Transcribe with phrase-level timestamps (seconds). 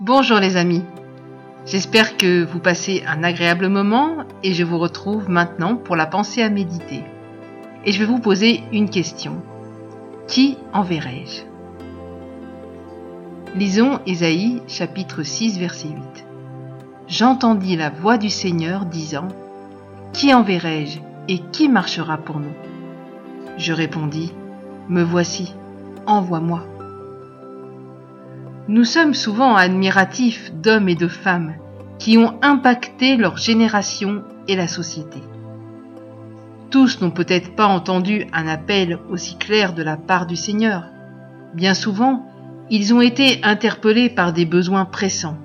[0.00, 0.84] Bonjour les amis.
[1.64, 6.42] J'espère que vous passez un agréable moment et je vous retrouve maintenant pour la pensée
[6.42, 7.02] à méditer.
[7.86, 9.40] Et je vais vous poser une question.
[10.28, 11.44] Qui enverrai-je?
[13.58, 16.26] Lisons Ésaïe chapitre 6 verset 8.
[17.08, 19.28] J'entendis la voix du Seigneur disant
[20.12, 22.54] Qui enverrai-je et qui marchera pour nous?
[23.56, 24.34] Je répondis
[24.90, 25.54] Me voici,
[26.04, 26.75] envoie-moi.
[28.68, 31.54] Nous sommes souvent admiratifs d'hommes et de femmes
[32.00, 35.20] qui ont impacté leur génération et la société.
[36.70, 40.84] Tous n'ont peut-être pas entendu un appel aussi clair de la part du Seigneur.
[41.54, 42.26] Bien souvent,
[42.68, 45.38] ils ont été interpellés par des besoins pressants,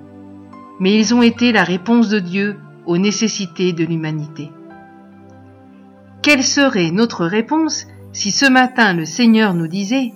[0.80, 4.50] mais ils ont été la réponse de Dieu aux nécessités de l'humanité.
[6.22, 10.12] Quelle serait notre réponse si ce matin le Seigneur nous disait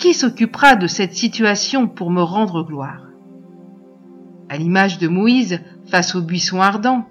[0.00, 3.02] qui s'occupera de cette situation pour me rendre gloire?
[4.48, 7.04] À l'image de Moïse face au buisson ardent,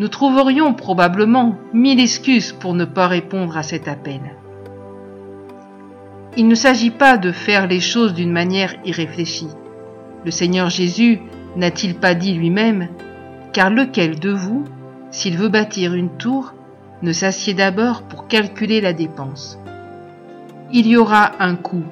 [0.00, 4.20] nous trouverions probablement mille excuses pour ne pas répondre à cet appel.
[6.36, 9.50] Il ne s'agit pas de faire les choses d'une manière irréfléchie.
[10.24, 11.20] Le Seigneur Jésus
[11.54, 12.88] n'a-t-il pas dit lui-même
[13.52, 14.64] Car lequel de vous,
[15.12, 16.52] s'il veut bâtir une tour,
[17.00, 19.56] ne s'assied d'abord pour calculer la dépense?
[20.72, 21.84] Il y aura un coût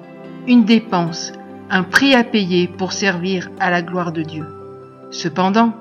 [0.46, 1.32] une dépense,
[1.70, 4.46] un prix à payer pour servir à la gloire de Dieu.
[5.10, 5.72] Cependant,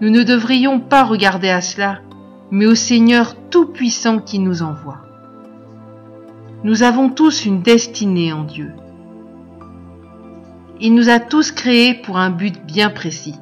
[0.00, 2.00] nous ne devrions pas regarder à cela,
[2.50, 4.98] mais au Seigneur Tout-Puissant qui nous envoie.
[6.64, 8.72] Nous avons tous une destinée en Dieu.
[10.80, 13.36] Il nous a tous créés pour un but bien précis.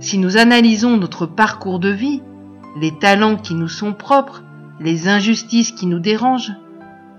[0.00, 2.22] Si nous analysons notre parcours de vie,
[2.80, 4.42] les talents qui nous sont propres,
[4.78, 6.52] les injustices qui nous dérangent,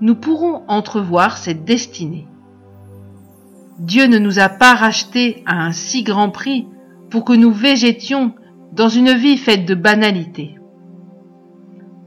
[0.01, 2.27] nous pourrons entrevoir cette destinée.
[3.79, 6.67] Dieu ne nous a pas rachetés à un si grand prix
[7.09, 8.33] pour que nous végétions
[8.73, 10.55] dans une vie faite de banalité.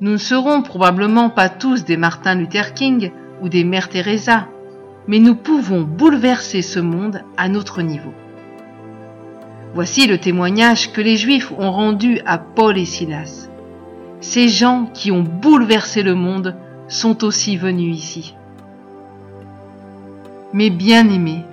[0.00, 3.10] Nous ne serons probablement pas tous des Martin Luther King
[3.40, 4.48] ou des Mère Teresa,
[5.06, 8.12] mais nous pouvons bouleverser ce monde à notre niveau.
[9.74, 13.48] Voici le témoignage que les Juifs ont rendu à Paul et Silas.
[14.20, 16.56] Ces gens qui ont bouleversé le monde
[16.92, 18.34] sont aussi venus ici.
[20.52, 21.44] Mais bien-aimés,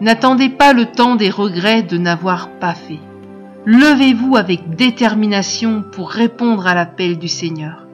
[0.00, 2.98] n'attendez pas le temps des regrets de n'avoir pas fait.
[3.64, 7.86] Levez-vous avec détermination pour répondre à l'appel du Seigneur.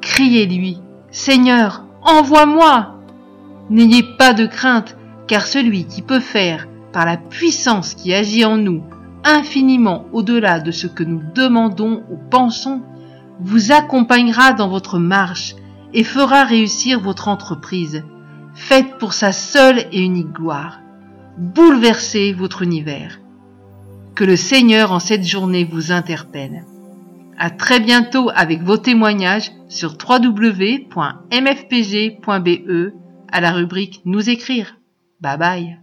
[0.00, 0.78] Criez-lui,
[1.10, 2.98] Seigneur, envoie-moi.
[3.70, 4.96] N'ayez pas de crainte,
[5.28, 8.82] car celui qui peut faire, par la puissance qui agit en nous,
[9.24, 12.80] infiniment au-delà de ce que nous demandons ou pensons,
[13.38, 15.54] vous accompagnera dans votre marche
[15.92, 18.04] et fera réussir votre entreprise,
[18.54, 20.80] faite pour sa seule et unique gloire.
[21.38, 23.20] Bouleversez votre univers.
[24.14, 26.64] Que le Seigneur en cette journée vous interpelle.
[27.38, 30.92] À très bientôt avec vos témoignages sur www.mfpg.be
[33.32, 34.76] à la rubrique Nous écrire.
[35.20, 35.78] Bye bye.